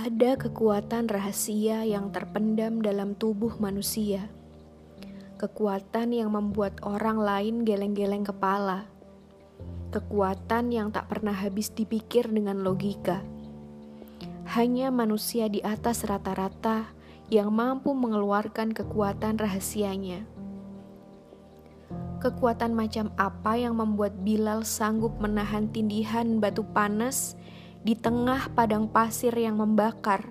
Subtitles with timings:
[0.00, 4.32] Ada kekuatan rahasia yang terpendam dalam tubuh manusia.
[5.36, 8.88] Kekuatan yang membuat orang lain geleng-geleng kepala.
[9.92, 13.20] Kekuatan yang tak pernah habis dipikir dengan logika.
[14.56, 16.96] Hanya manusia di atas rata-rata
[17.28, 20.24] yang mampu mengeluarkan kekuatan rahasianya.
[22.24, 27.36] Kekuatan macam apa yang membuat Bilal sanggup menahan tindihan batu panas
[27.80, 30.28] di tengah padang pasir yang membakar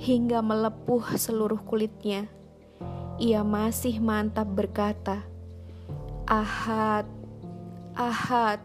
[0.00, 2.26] hingga melepuh seluruh kulitnya.
[3.20, 5.20] Ia masih mantap berkata,
[6.24, 7.04] "Ahad,
[7.92, 8.64] Ahad."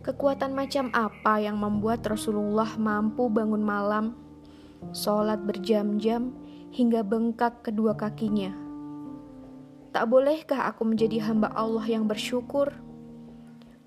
[0.00, 4.16] Kekuatan macam apa yang membuat Rasulullah mampu bangun malam,
[4.90, 6.34] sholat berjam-jam
[6.74, 8.50] hingga bengkak kedua kakinya?
[9.94, 12.74] Tak bolehkah aku menjadi hamba Allah yang bersyukur?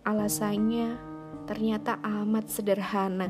[0.03, 1.12] Alasannya,
[1.53, 3.30] ternyata amat sederhana.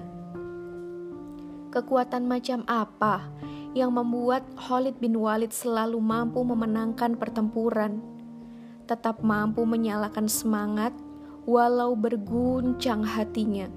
[1.75, 3.27] Kekuatan macam apa
[3.75, 7.99] yang membuat Khalid bin Walid selalu mampu memenangkan pertempuran,
[8.87, 10.95] tetap mampu menyalakan semangat
[11.43, 13.67] walau berguncang hatinya,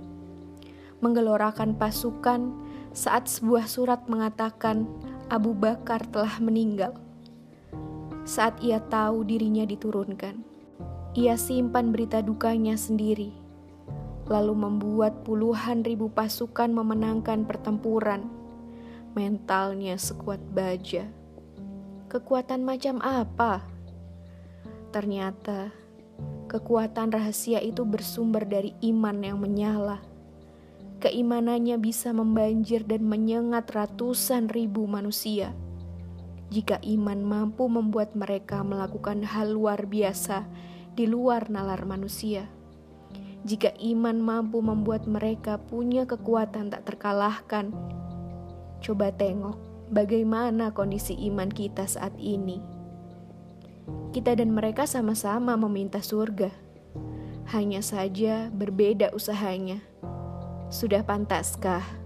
[1.03, 2.55] menggelorakan pasukan
[2.95, 4.87] saat sebuah surat mengatakan
[5.27, 6.95] Abu Bakar telah meninggal.
[8.23, 10.39] Saat ia tahu dirinya diturunkan,
[11.19, 13.46] ia simpan berita dukanya sendiri
[14.27, 18.27] lalu membuat puluhan ribu pasukan memenangkan pertempuran.
[19.15, 21.07] Mentalnya sekuat baja.
[22.11, 23.65] Kekuatan macam apa?
[24.91, 25.71] Ternyata
[26.51, 30.03] kekuatan rahasia itu bersumber dari iman yang menyala.
[30.97, 35.53] Keimanannya bisa membanjir dan menyengat ratusan ribu manusia.
[36.49, 40.47] Jika iman mampu membuat mereka melakukan hal luar biasa
[40.97, 42.49] di luar nalar manusia
[43.47, 47.71] jika iman mampu membuat mereka punya kekuatan tak terkalahkan.
[48.83, 49.55] Coba tengok
[49.95, 52.59] bagaimana kondisi iman kita saat ini.
[54.11, 56.51] Kita dan mereka sama-sama meminta surga,
[57.55, 59.79] hanya saja berbeda usahanya.
[60.67, 62.06] Sudah pantaskah?